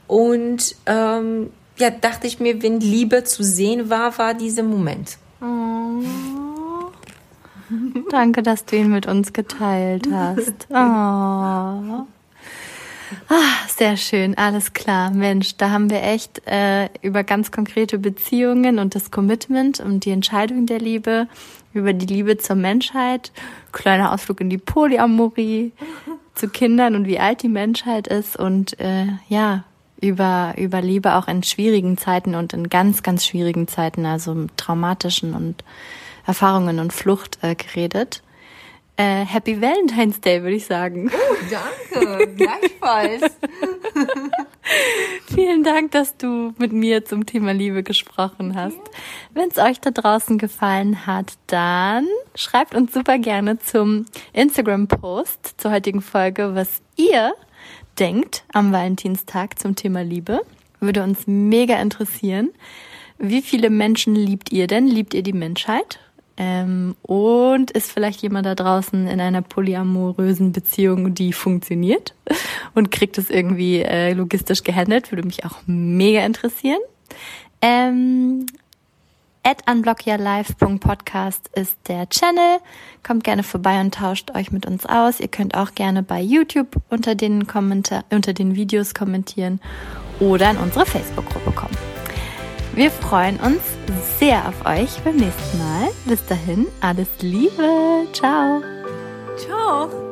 [0.06, 5.18] Und ähm, ja, dachte ich mir, wenn Liebe zu sehen war, war dieser Moment.
[5.40, 6.02] Oh.
[8.10, 10.66] Danke, dass du ihn mit uns geteilt hast.
[10.70, 12.06] Oh.
[13.28, 15.10] Ah, sehr schön, alles klar.
[15.10, 20.10] Mensch, da haben wir echt äh, über ganz konkrete Beziehungen und das Commitment und die
[20.10, 21.28] Entscheidung der Liebe,
[21.74, 23.30] über die Liebe zur Menschheit,
[23.72, 25.72] kleiner Ausflug in die Polyamorie,
[26.34, 29.64] zu Kindern und wie alt die Menschheit ist und äh, ja,
[30.04, 35.34] über, über Liebe auch in schwierigen Zeiten und in ganz, ganz schwierigen Zeiten, also traumatischen
[35.34, 35.64] und
[36.26, 38.22] Erfahrungen und Flucht äh, geredet.
[38.96, 41.10] Äh, Happy Valentine's Day, würde ich sagen.
[41.12, 42.34] Oh, danke.
[42.36, 43.22] Gleichfalls.
[45.34, 48.78] Vielen Dank, dass du mit mir zum Thema Liebe gesprochen hast.
[49.32, 55.72] Wenn es euch da draußen gefallen hat, dann schreibt uns super gerne zum Instagram-Post zur
[55.72, 57.34] heutigen Folge, was ihr
[57.98, 60.40] denkt am Valentinstag zum Thema Liebe.
[60.80, 62.50] Würde uns mega interessieren.
[63.18, 64.86] Wie viele Menschen liebt ihr denn?
[64.86, 65.98] Liebt ihr die Menschheit?
[66.36, 72.14] Ähm, und ist vielleicht jemand da draußen in einer polyamorösen Beziehung, die funktioniert
[72.74, 75.12] und kriegt es irgendwie äh, logistisch gehandelt?
[75.12, 76.80] Würde mich auch mega interessieren.
[77.62, 78.46] Ähm,
[79.44, 82.58] at unblockyourlife.podcast ist der Channel.
[83.06, 85.20] Kommt gerne vorbei und tauscht euch mit uns aus.
[85.20, 89.60] Ihr könnt auch gerne bei YouTube unter den, Kommentar unter den Videos kommentieren
[90.20, 91.76] oder in unsere Facebook-Gruppe kommen.
[92.74, 93.62] Wir freuen uns
[94.18, 95.88] sehr auf euch beim nächsten Mal.
[96.06, 98.06] Bis dahin, alles Liebe.
[98.12, 98.62] Ciao.
[99.36, 100.03] Ciao.